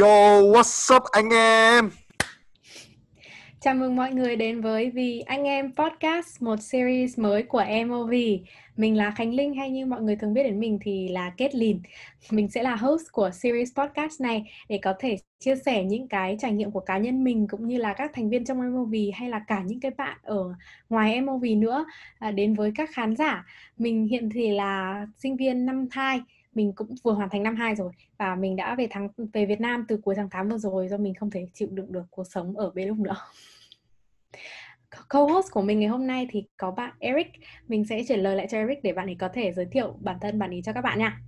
[0.00, 1.90] Yo, what's up anh em?
[3.60, 8.12] Chào mừng mọi người đến với Vì Anh Em Podcast, một series mới của MOV.
[8.76, 11.54] Mình là Khánh Linh hay như mọi người thường biết đến mình thì là Kết
[11.54, 11.80] Lìn.
[12.30, 16.36] Mình sẽ là host của series podcast này để có thể chia sẻ những cái
[16.40, 19.28] trải nghiệm của cá nhân mình cũng như là các thành viên trong MOV hay
[19.28, 20.54] là cả những cái bạn ở
[20.88, 21.84] ngoài MOV nữa
[22.18, 23.44] à, đến với các khán giả.
[23.78, 26.20] Mình hiện thì là sinh viên năm thai
[26.56, 29.60] mình cũng vừa hoàn thành năm 2 rồi và mình đã về tháng về Việt
[29.60, 32.24] Nam từ cuối tháng 8 vừa rồi do mình không thể chịu đựng được cuộc
[32.24, 33.16] sống ở bên lúc nữa.
[35.08, 37.26] Co-host của mình ngày hôm nay thì có bạn Eric.
[37.68, 40.18] Mình sẽ chuyển lời lại cho Eric để bạn ấy có thể giới thiệu bản
[40.20, 41.20] thân bạn ấy cho các bạn nha.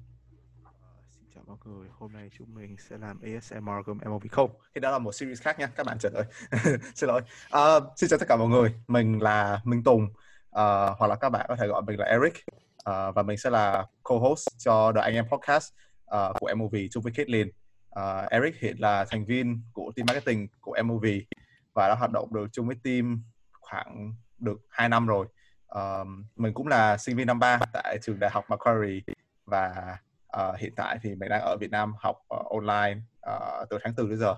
[0.65, 0.73] Ờ,
[1.11, 4.51] xin chào mọi người, hôm nay chúng mình sẽ làm ASMR gồm MOV không.
[4.75, 6.25] Thì đó là một series khác nha, các bạn trở lời.
[6.95, 7.21] xin lỗi.
[7.47, 10.13] Uh, xin chào tất cả mọi người, mình là Minh Tùng, uh,
[10.99, 12.45] hoặc là các bạn có thể gọi mình là Eric.
[12.89, 15.73] Uh, và mình sẽ là co-host cho The Anh Em Podcast
[16.17, 17.49] uh, của MOV chung với Caitlin.
[18.01, 21.05] Uh, Eric hiện là thành viên của team marketing của MOV
[21.75, 23.23] và đã hoạt động được chung với team
[23.61, 25.27] khoảng được 2 năm rồi.
[25.69, 29.01] Um, mình cũng là sinh viên năm 3 tại trường đại học Macquarie
[29.45, 29.97] và
[30.37, 33.01] uh, hiện tại thì mình đang ở Việt Nam học uh, online
[33.31, 34.35] uh, từ tháng 4 đến giờ.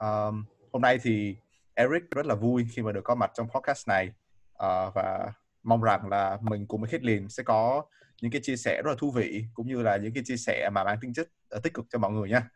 [0.00, 1.36] Um, hôm nay thì
[1.74, 4.08] Eric rất là vui khi mà được có mặt trong podcast này
[4.52, 7.82] uh, và mong rằng là mình cùng với Khiết sẽ có
[8.22, 10.70] những cái chia sẻ rất là thú vị cũng như là những cái chia sẻ
[10.72, 12.48] mà mang tính chất ờ, tích cực cho mọi người nha.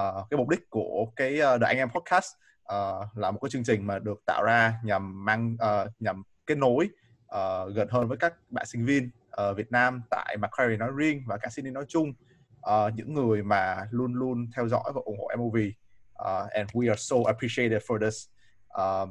[0.00, 3.38] Uh, cái mục đích của cái ờ, uh, The Anh Em Podcast uh, là một
[3.42, 6.88] cái chương trình mà được tạo ra nhằm mang uh, nhằm kết nối
[7.34, 11.22] uh, gần hơn với các bạn sinh viên ở Việt Nam tại Macquarie nói riêng
[11.26, 12.12] và cả Sydney nói chung
[12.70, 16.88] uh, những người mà luôn luôn theo dõi và ủng hộ MOV uh, and we
[16.88, 18.28] are so appreciated for this
[18.80, 19.08] uh,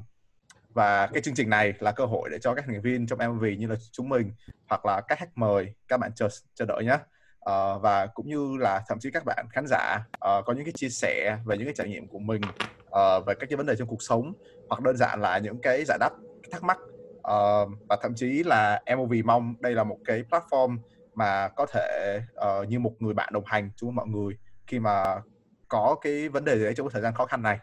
[0.73, 3.43] và cái chương trình này là cơ hội để cho các thành viên trong MV
[3.57, 4.31] như là chúng mình
[4.69, 6.99] hoặc là các khách mời các bạn chờ chờ đợi nhé uh,
[7.39, 10.73] ờ, và cũng như là thậm chí các bạn khán giả uh, có những cái
[10.75, 12.41] chia sẻ về những cái trải nghiệm của mình
[12.85, 14.33] uh, về các cái vấn đề trong cuộc sống
[14.69, 16.11] hoặc đơn giản là những cái giải đáp
[16.51, 16.77] thắc mắc.
[17.17, 20.77] Uh, và thậm chí là MOV mong đây là một cái platform
[21.13, 25.21] mà có thể uh, như một người bạn đồng hành chung mọi người khi mà
[25.67, 27.59] có cái vấn đề gì đấy trong cái thời gian khó khăn này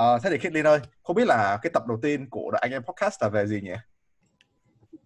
[0.00, 2.82] uh, thế thì Khiết ơi không biết là cái tập đầu tiên của anh em
[2.82, 3.74] podcast là về gì nhỉ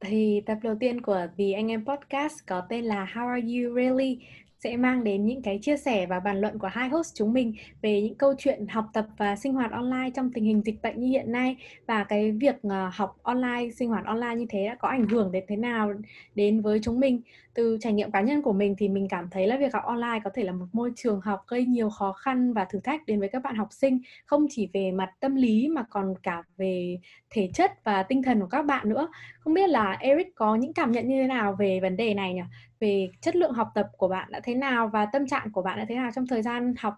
[0.01, 3.75] thì tập đầu tiên của The Anh Em Podcast có tên là How Are You
[3.77, 4.19] Really
[4.59, 7.55] sẽ mang đến những cái chia sẻ và bàn luận của hai host chúng mình
[7.83, 11.01] về những câu chuyện học tập và sinh hoạt online trong tình hình dịch bệnh
[11.01, 14.75] như hiện nay và cái việc ờ, học online, sinh hoạt online như thế đã
[14.75, 15.93] có ảnh hưởng đến thế nào
[16.35, 17.21] đến với chúng mình.
[17.55, 20.21] Từ trải nghiệm cá nhân của mình thì mình cảm thấy là việc học online
[20.25, 23.21] có thể là một môi trường học gây nhiều khó khăn và thử thách đến
[23.21, 26.99] với các bạn học sinh, không chỉ về mặt tâm lý mà còn cả về
[27.31, 29.09] thể chất và tinh thần của các bạn nữa.
[29.41, 32.35] Không biết là Eric có những cảm nhận như thế nào về vấn đề này
[32.35, 32.43] nhỉ?
[32.81, 35.79] về chất lượng học tập của bạn đã thế nào và tâm trạng của bạn
[35.79, 36.95] đã thế nào trong thời gian học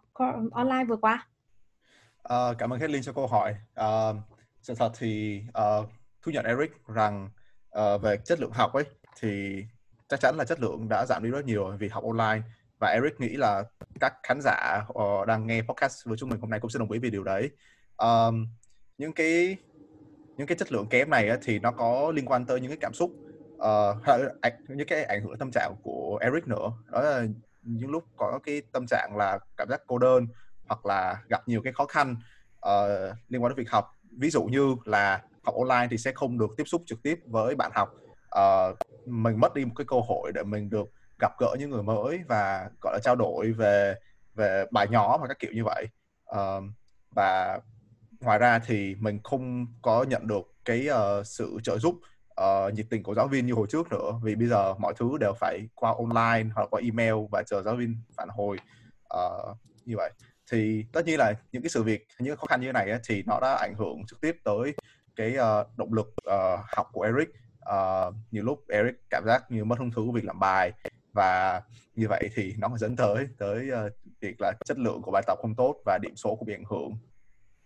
[0.53, 1.27] online vừa qua?
[2.23, 3.55] Uh, cảm ơn Kathleen cho câu hỏi.
[3.81, 4.17] Uh,
[4.63, 5.91] sự thật thì ờ, uh,
[6.23, 7.31] thu nhận Eric rằng
[7.79, 8.85] uh, về chất lượng học ấy
[9.21, 9.65] thì
[10.13, 12.47] chắc chắn là chất lượng đã giảm đi rất nhiều vì học online.
[12.79, 13.65] Và Eric nghĩ là
[14.01, 16.91] các khán giả uh, đang nghe podcast với chúng mình hôm nay cũng sẽ đồng
[16.91, 17.51] ý về điều đấy.
[17.97, 18.47] Um,
[18.99, 19.57] những cái
[20.37, 22.79] những cái chất lượng kém này á, thì nó có liên quan tới những cái
[22.81, 23.11] cảm xúc
[23.57, 23.97] uh,
[24.69, 26.73] những cái ảnh hưởng tâm trạng của Eric nữa.
[26.91, 27.27] Đó là
[27.63, 30.27] những lúc có cái tâm trạng là cảm giác cô đơn
[30.69, 32.17] hoặc là gặp nhiều cái khó khăn
[32.69, 33.99] uh, liên quan đến việc học.
[34.19, 37.55] Ví dụ như là học online thì sẽ không được tiếp xúc trực tiếp với
[37.55, 37.95] bạn học
[38.39, 40.89] uh, mình mất đi một cái cơ hội để mình được
[41.19, 43.95] gặp gỡ những người mới và gọi là trao đổi về
[44.35, 45.87] về bài nhỏ và các kiểu như vậy.
[46.31, 46.65] Uh,
[47.11, 47.61] và
[48.21, 51.95] ngoài ra thì mình không có nhận được cái uh, sự trợ giúp
[52.41, 54.21] uh, nhiệt tình của giáo viên như hồi trước nữa.
[54.23, 57.77] Vì bây giờ mọi thứ đều phải qua online hoặc qua email và chờ giáo
[57.77, 58.57] viên phản hồi
[59.17, 60.13] uh, như vậy.
[60.51, 63.01] Thì tất nhiên là những cái sự việc những khó khăn như thế này ấy,
[63.09, 64.75] thì nó đã ảnh hưởng trực tiếp tới
[65.17, 67.29] cái uh, động lực uh, học của Eric
[67.71, 70.73] uh, nhiều lúc Eric cảm giác như mất hứng thú việc làm bài.
[71.13, 71.63] Và
[71.95, 75.39] như vậy thì nó dẫn tới tới uh, việc là chất lượng của bài tập
[75.43, 76.91] không tốt và điểm số cũng bị ảnh hưởng.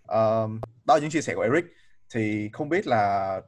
[0.02, 1.64] Uh, đó là những chia sẻ của Eric.
[2.14, 3.40] Thì không biết là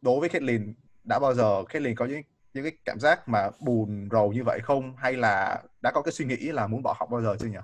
[0.00, 0.74] đối với Caitlyn
[1.04, 2.22] đã bao giờ Caitlyn có những
[2.54, 4.96] những cái cảm giác mà buồn rầu như vậy không?
[4.96, 7.58] Hay là đã có cái suy nghĩ là muốn bỏ học bao giờ chưa nhỉ?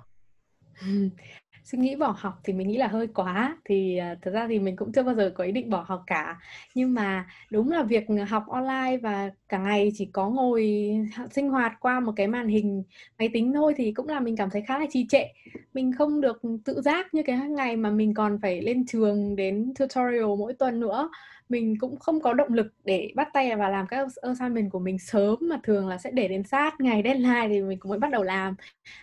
[1.63, 3.57] suy nghĩ bỏ học thì mình nghĩ là hơi quá.
[3.65, 5.85] Thì à, uh, thực ra thì mình cũng chưa bao giờ có ý định bỏ
[5.87, 6.39] học cả.
[6.75, 10.91] Nhưng mà đúng là việc học online và cả ngày chỉ có ngồi
[11.31, 12.83] sinh hoạt qua một cái màn hình
[13.19, 15.23] máy tính thôi thì cũng là mình cảm thấy khá là trì trệ
[15.73, 19.73] mình không được tự giác như cái ngày mà mình còn phải lên trường đến
[19.79, 21.09] tutorial mỗi tuần nữa.
[21.49, 24.99] Mình cũng không có động lực để bắt tay vào làm các assignment của mình
[24.99, 28.11] sớm mà thường là sẽ để đến sát ngày deadline thì mình cũng mới bắt
[28.11, 28.55] đầu làm.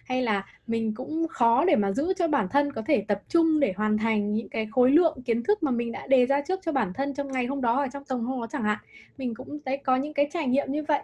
[0.04, 3.60] Hay là mình cũng khó để mà giữ cho bản thân có thể tập trung
[3.60, 6.60] để hoàn thành những cái khối lượng kiến thức mà mình đã đề ra trước
[6.62, 8.78] cho bản thân trong ngày hôm đó hoặc trong tuần hôm đó chẳng hạn.
[9.18, 11.02] Mình cũng thấy có những cái trải nghiệm như vậy.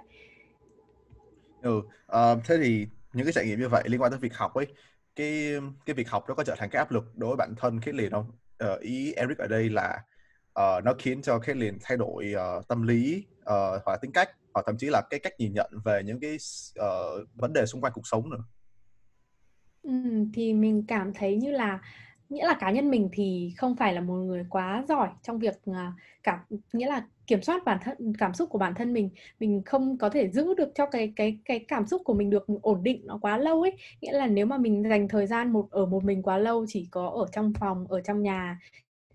[1.62, 4.54] Ừ uh, thế thì những cái trải nghiệm như vậy liên quan tới việc học
[4.54, 4.66] ấy
[5.16, 5.52] cái
[5.86, 7.92] cái việc học nó có trở thành cái áp lực đối với bản thân Kết
[8.12, 8.32] không?
[8.64, 10.02] Uh, ý Eric ở đây là
[10.60, 13.44] uh, nó khiến cho Kết thay đổi uh, tâm lý uh,
[13.84, 16.36] hoặc là tính cách hoặc thậm chí là cái cách nhìn nhận về những cái
[16.80, 18.44] uh, vấn đề xung quanh cuộc sống nữa.
[19.82, 19.92] Ừ,
[20.34, 21.80] thì mình cảm thấy như là
[22.28, 25.61] nghĩa là cá nhân mình thì không phải là một người quá giỏi trong việc
[25.67, 25.93] à,
[26.23, 26.38] cảm,
[26.73, 29.11] nghĩa là kiểm soát bản thân, cảm xúc của bản thân mình.
[29.40, 32.46] Mình không có thể giữ được cho cái cái cái cảm xúc của mình được
[32.62, 33.73] ổn định nó quá lâu ấy.
[34.00, 36.88] Nghĩa là nếu mà mình dành thời gian một, ở một mình quá lâu, chỉ
[36.90, 38.58] có ở trong phòng, ở trong nhà,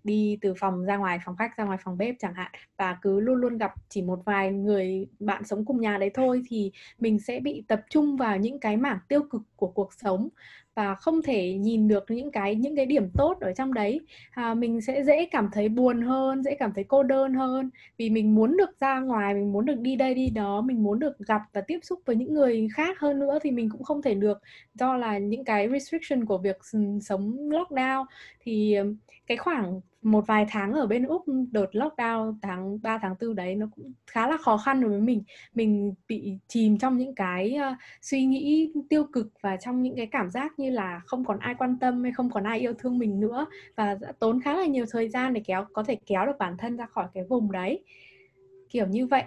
[0.04, 3.20] đi từ phòng ra ngoài, phòng khách ra ngoài, phòng bếp chẳng hạn, và cứ
[3.20, 7.20] luôn luôn gặp chỉ một vài người bạn sống cùng nhà đấy thôi, thì mình
[7.20, 10.30] sẽ bị tập trung vào những cái mảng tiêu cực của cuộc sống
[10.76, 14.02] và không thể nhìn được những cái những cái điểm tốt ở trong đấy.
[14.32, 17.70] À, mình sẽ dễ cảm thấy buồn hơn dễ cảm thấy cô đơn hơn.
[17.98, 21.00] Vì mình muốn được ra ngoài mình muốn được đi đây đi đó mình muốn
[21.00, 24.02] được gặp và tiếp xúc với những người khác hơn nữa thì mình cũng không
[24.02, 24.38] thể được.
[24.74, 28.06] Do là những cái restriction của việc ừ, sống lockdown
[28.42, 28.96] thì ừ,
[29.28, 33.56] cái khoảng một vài tháng ở bên Úc đợt lockdown tháng 3 tháng 4 đấy
[33.56, 35.24] nó cũng khá là khó khăn đối với mình.
[35.54, 40.08] Mình bị chìm trong những cái uh, suy nghĩ tiêu cực và trong những cái
[40.12, 42.98] cảm giác như là không còn ai quan tâm hay không còn ai yêu thương
[42.98, 43.46] mình nữa
[43.76, 46.58] và đã tốn khá là nhiều thời gian để kéo có thể kéo được bản
[46.58, 47.84] thân ra khỏi cái vùng đấy.
[48.70, 49.24] Kiểu như vậy.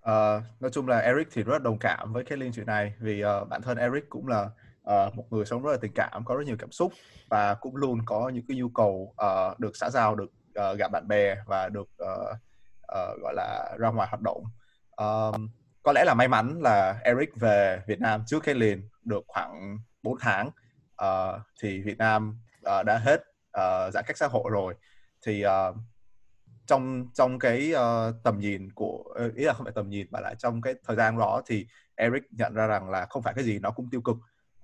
[0.00, 3.24] Uh, nói chung là Eric thì rất đồng cảm với cái liên chuyện này vì
[3.24, 4.50] uh, bản thân Eric cũng là
[4.90, 6.92] uh, một người sống rất là tình cảm có rất nhiều cảm xúc
[7.28, 10.30] và cũng luôn có những cái nhu cầu uh, được xã giao được
[10.70, 12.36] uh, gặp bạn bè và được uh,
[12.92, 14.44] uh, gọi là ra ngoài hoạt động.
[14.96, 15.48] Um,
[15.82, 19.78] có lẽ là may mắn là Eric về Việt Nam trước khi liền được khoảng
[20.02, 20.50] 4 tháng.
[21.04, 23.20] Uh, thì Việt Nam uh, đã hết
[23.58, 24.74] uh, giãn cách xã hội rồi.
[25.26, 25.76] Thì uh,
[26.66, 29.04] trong trong cái uh, tầm nhìn của
[29.36, 32.22] ý là không phải tầm nhìn mà là trong cái thời gian đó thì Eric
[32.30, 34.16] nhận ra rằng là không phải cái gì nó cũng tiêu cực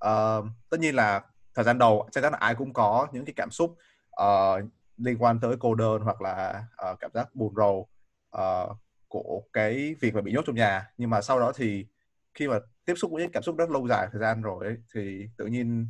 [0.09, 1.23] uh, tất nhiên là
[1.55, 3.77] thời gian đầu chắc chắn là ai cũng có những cái cảm xúc
[4.23, 4.65] uh,
[4.97, 7.89] liên quan tới cô đơn hoặc là uh, cảm giác buồn rầu
[8.37, 8.77] uh,
[9.09, 10.91] của cái việc mà bị nhốt trong nhà.
[10.99, 11.87] Nhưng mà sau đó thì
[12.35, 14.77] khi mà tiếp xúc với những cảm xúc rất lâu dài thời gian rồi ấy,
[14.95, 15.89] thì tự nhiên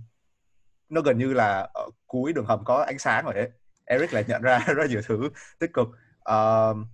[0.88, 3.50] nó gần như là ở cuối đường hầm có ánh sáng rồi đấy
[3.84, 5.28] Eric lại nhận ra rất nhiều thứ
[5.58, 5.88] tích cực.
[6.32, 6.86] Uh,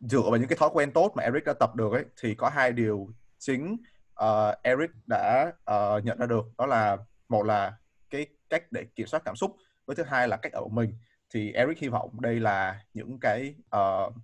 [0.00, 2.48] dựa vào những cái thói quen tốt mà Eric đã tập được ấy thì có
[2.48, 3.08] hai điều
[3.38, 3.76] chính
[4.24, 6.96] uh, Eric đã uh, nhận ra được đó là
[7.28, 7.76] một là
[8.10, 10.98] cái cách để kiểm soát cảm xúc với thứ hai là cách ở mình.
[11.34, 14.14] Thì Eric hy vọng đây là những cái uh,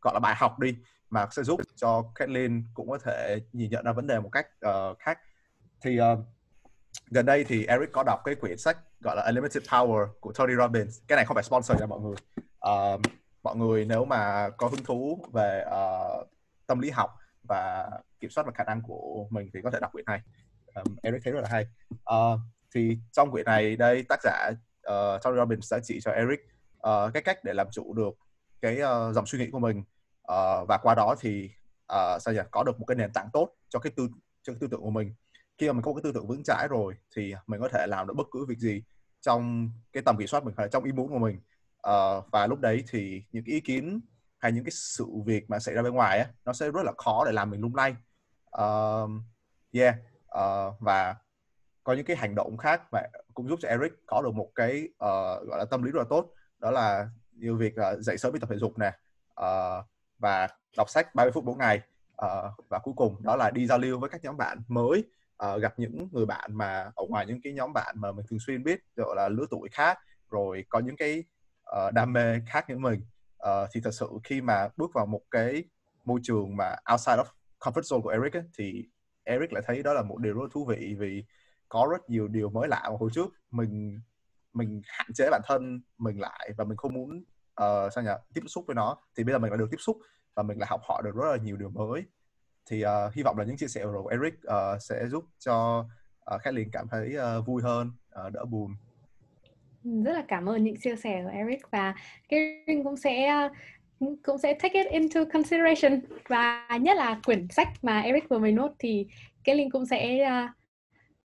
[0.00, 0.76] gọi là bài học đi
[1.10, 4.46] mà sẽ giúp cho Kathleen cũng có thể nhìn nhận ra vấn đề một cách
[4.66, 5.18] uh, khác.
[5.80, 6.18] Thì uh,
[7.10, 10.54] gần đây thì Eric có đọc cái quyển sách gọi là Unlimited Power của Tony
[10.54, 10.98] Robbins.
[11.08, 12.16] Cái này không phải sponsor nha mọi người.
[12.68, 13.00] Uh,
[13.42, 16.28] mọi người nếu mà có hứng thú về uh,
[16.66, 17.16] tâm lý học
[17.48, 17.90] và
[18.20, 20.20] kiểm soát và khả năng của mình thì có thể đọc quyển này.
[20.74, 21.66] Um, Eric thấy rất là hay.
[21.92, 22.40] Uh,
[22.74, 26.40] thì trong quyển này đây tác giả uh, Tony Robbins đã chỉ cho Eric
[26.88, 28.18] uh, cái cách để làm chủ được
[28.60, 29.78] cái uh, dòng suy nghĩ của mình.
[30.32, 31.50] Uh, và qua đó thì
[31.92, 34.08] uh, sao nhỉ có được một cái nền tảng tốt cho cái tư
[34.42, 35.14] cho cái tư tưởng của mình.
[35.58, 38.06] Khi mà mình có cái tư tưởng vững chãi rồi thì mình có thể làm
[38.06, 38.82] được bất cứ việc gì
[39.20, 41.40] trong cái tầm kiểm soát mình hay trong ý muốn của mình.
[41.88, 44.00] Uh, và lúc đấy thì những cái ý kiến
[44.38, 46.92] hay những cái sự việc mà xảy ra bên ngoài á nó sẽ rất là
[46.98, 47.96] khó để làm mình lung lay.
[48.62, 49.10] Uh,
[49.72, 49.94] yeah
[50.38, 51.16] uh, và
[51.84, 53.00] có những cái hành động khác mà
[53.34, 56.04] cũng giúp cho Eric có được một cái uh, gọi là tâm lý rất là
[56.10, 58.92] tốt đó là như việc uh, dậy sớm đi tập thể dục nè
[59.40, 59.84] uh,
[60.18, 61.80] và đọc sách 30 phút mỗi ngày
[62.24, 65.04] uh, và cuối cùng đó là đi giao lưu với các nhóm bạn mới
[65.44, 68.38] uh, gặp những người bạn mà ở ngoài những cái nhóm bạn mà mình thường
[68.38, 69.98] xuyên biết gọi là lứa tuổi khác
[70.30, 71.24] rồi có những cái
[71.86, 73.00] uh, đam mê khác như mình
[73.42, 75.64] uh, thì thật sự khi mà bước vào một cái
[76.04, 77.24] môi trường mà outside of
[77.60, 78.84] comfort zone của Eric ấy, thì
[79.24, 81.24] Eric lại thấy đó là một điều rất thú vị vì
[81.68, 83.26] có rất nhiều điều mới lạ mà hồi trước.
[83.50, 84.00] Mình
[84.52, 87.24] mình hạn chế bản thân mình lại và mình không muốn
[87.62, 88.96] uh, sao nhỉ tiếp xúc với nó.
[89.16, 89.98] Thì bây giờ mình đã được tiếp xúc
[90.34, 92.04] và mình lại học hỏi được rất là nhiều điều mới.
[92.66, 95.86] Thì uh, hy vọng là những chia sẻ của Eric uh, sẽ giúp cho
[96.34, 97.92] uh, khách liền cảm thấy uh, vui hơn
[98.26, 98.74] uh, đỡ buồn
[99.84, 101.94] rất là cảm ơn những chia sẻ của Eric và
[102.28, 103.48] Karen cũng sẽ ờ,
[104.22, 106.00] cũng sẽ take it into consideration.
[106.28, 109.06] Và nhất là quyển sách mà Eric vừa mới nốt thì
[109.44, 110.50] Kathleen cũng sẽ uh,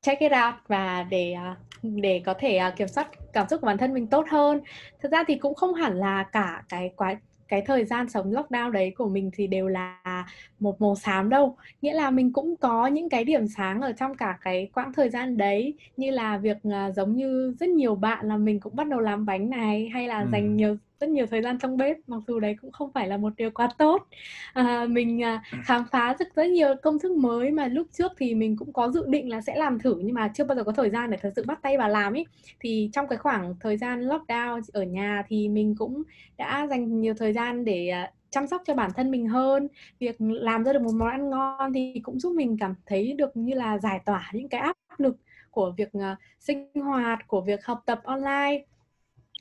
[0.01, 3.77] check it out và để ờ, để có thể kiểm soát cảm xúc của bản
[3.77, 4.61] thân mình tốt hơn.
[5.01, 7.15] Thực ra thì cũng không hẳn là cả cái quá
[7.53, 10.25] cái thời gian sống lockdown đấy của mình thì đều là
[10.59, 14.15] một màu xám đâu nghĩa là mình cũng có những cái điểm sáng ở trong
[14.15, 18.27] cả cái quãng thời gian đấy như là việc uh, giống như rất nhiều bạn
[18.27, 20.27] là mình cũng bắt đầu làm bánh này hay là ừ.
[20.31, 23.17] dành nhiều rất nhiều thời gian trong bếp mặc dù đấy cũng không phải là
[23.17, 24.07] một điều quá tốt.
[24.53, 28.35] À, mình à, khám phá rất rất nhiều công thức mới mà lúc trước thì
[28.35, 30.71] mình cũng có dự định là sẽ làm thử nhưng mà chưa bao giờ có
[30.71, 32.25] thời gian để thật sự bắt tay vào làm ấy
[32.59, 36.03] thì trong cái khoảng thời gian lockdown ở nhà thì mình cũng
[36.37, 39.67] đã dành nhiều thời gian để à, chăm sóc cho bản thân mình hơn.
[39.99, 43.37] Việc làm ra được một món ăn ngon thì cũng giúp mình cảm thấy được
[43.37, 45.17] như là giải tỏa những cái áp lực
[45.51, 46.03] của việc uh,
[46.39, 48.63] sinh hoạt của việc học tập online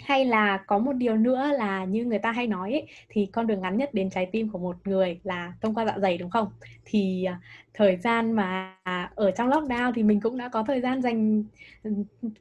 [0.01, 3.47] hay là có một điều nữa là như người ta hay nói ấy, thì con
[3.47, 6.31] đường ngắn nhất đến trái tim của một người là thông qua dạ dày đúng
[6.31, 6.49] không?
[6.85, 7.41] Thì à,
[7.75, 8.77] thời gian mà
[9.15, 11.45] ở trong lockdown thì mình cũng đã có thời gian dành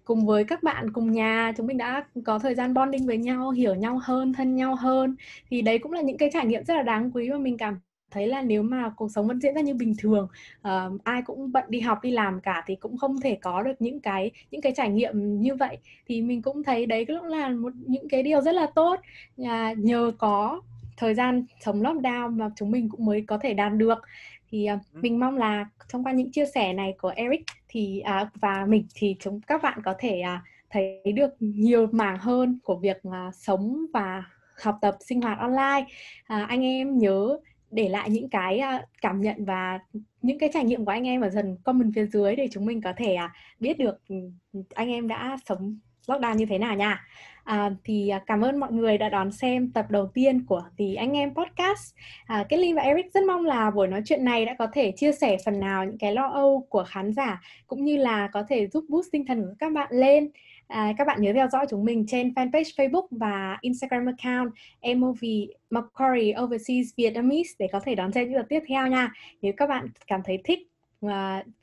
[0.03, 3.51] cùng với các bạn cùng nhà chúng mình đã có thời gian bonding với nhau
[3.51, 5.15] hiểu nhau hơn thân nhau hơn.
[5.50, 7.79] Thì đấy cũng là những cái trải nghiệm rất là đáng quý mà mình cảm
[8.11, 10.27] thấy là nếu mà cuộc sống vẫn diễn ra như bình thường
[10.67, 13.73] uh, ai cũng bận đi học đi làm cả thì cũng không thể có được
[13.79, 15.77] những cái những cái trải nghiệm như vậy.
[16.07, 18.99] Thì mình cũng thấy đấy cũng là một những cái điều rất là tốt.
[19.41, 20.61] Uh, nhờ có
[20.97, 23.99] thời gian sống lockdown mà chúng mình cũng mới có thể đạt được.
[24.49, 28.27] Thì uh, mình mong là thông qua những chia sẻ này của Eric thì uh,
[28.41, 32.75] và mình thì chúng các bạn có thể uh, thấy được nhiều mảng hơn của
[32.75, 34.23] việc uh, sống và
[34.63, 35.85] học tập sinh hoạt online.
[36.27, 37.37] À, anh em nhớ
[37.71, 38.61] để lại những cái
[39.01, 39.79] cảm nhận và
[40.21, 42.81] những cái trải nghiệm của anh em ở dần comment phía dưới để chúng mình
[42.81, 44.15] có thể à, biết được ừ,
[44.73, 47.05] anh em đã sống lockdown như thế nào nha.
[47.43, 50.85] À, thì à, cảm ơn mọi người đã đón xem tập đầu tiên của The
[50.97, 51.95] Anh Em Podcast.
[52.25, 55.11] À, Kết và Eric rất mong là buổi nói chuyện này đã có thể chia
[55.11, 58.67] sẻ phần nào những cái lo âu của khán giả cũng như là có thể
[58.67, 60.29] giúp boost tinh thần của các bạn lên.
[60.71, 64.53] À, các bạn nhớ theo dõi chúng mình trên fanpage Facebook và Instagram account
[64.97, 65.23] MOV
[65.69, 69.13] Macquarie Overseas Vietnamese để có thể đón xem những tập tiếp theo nha.
[69.41, 70.59] Nếu các bạn cảm thấy thích
[71.05, 71.11] uh,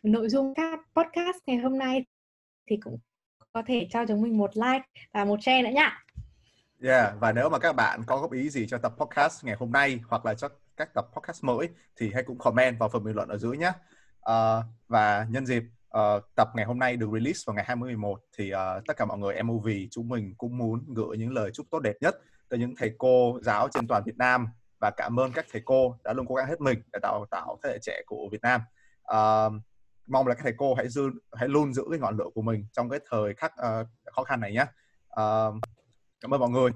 [0.02, 2.04] nội dung các podcast ngày hôm nay
[2.70, 2.98] thì cũng
[3.52, 6.04] có thể cho chúng mình một like và một share nữa nha.
[6.82, 9.72] Yeah, và nếu mà các bạn có góp ý gì cho tập podcast ngày hôm
[9.72, 13.16] nay hoặc là cho các tập podcast mới thì hãy cũng comment vào phần bình
[13.16, 13.68] luận ở dưới nhé.
[13.68, 13.74] Uh,
[14.20, 15.62] ờ, và nhân dịp
[15.96, 19.04] uh, tập ngày hôm nay được release vào ngày 20 11 thì uh, tất cả
[19.04, 22.16] mọi người MOV chúng mình cũng muốn gửi những lời chúc tốt đẹp nhất
[22.48, 24.46] tới những thầy cô giáo trên toàn Việt Nam
[24.80, 27.58] và cảm ơn các thầy cô đã luôn cố gắng hết mình để đào tạo
[27.62, 28.60] thế hệ trẻ của Việt Nam.
[29.14, 29.62] Uh,
[30.06, 32.66] mong là các thầy cô hãy dư hãy luôn giữ cái ngọn lửa của mình
[32.72, 34.66] trong cái thời khắc uh, khó khăn này nhé.
[35.08, 35.54] Uh,
[36.20, 36.70] cảm ơn mọi người.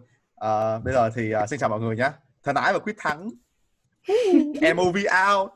[0.45, 2.11] Uh, bây giờ thì uh, xin chào mọi người nhé.
[2.43, 3.29] Thân ái và quyết thắng.
[4.77, 4.97] MOV
[5.29, 5.51] out.